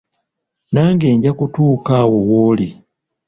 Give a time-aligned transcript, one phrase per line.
[0.73, 2.67] Nange nja kutuuka awo w’oli.